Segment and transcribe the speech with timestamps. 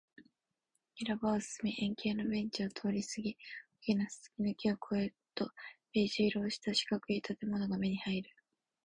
[0.95, 3.33] 広場を進み、円形のベンチを通りすぎ、
[3.81, 5.51] 大きな欅の木を越えると、
[5.93, 8.31] ベージュ色をした四角い建物が目に入る